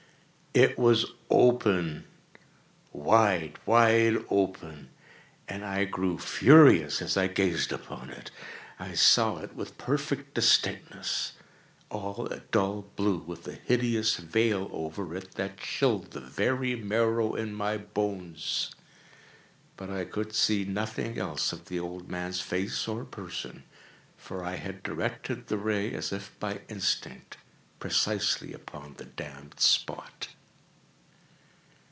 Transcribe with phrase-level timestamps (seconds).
[0.53, 8.31] It was open—wide, wide open—and I grew furious as I gazed upon it.
[8.77, 15.35] I saw it with perfect distinctness—all a dull blue, with a hideous veil over it
[15.35, 18.71] that chilled the very marrow in my bones;
[19.77, 23.63] but I could see nothing else of the old man's face or person:
[24.17, 27.37] for I had directed the ray as if by instinct,
[27.79, 30.27] precisely upon the damned spot.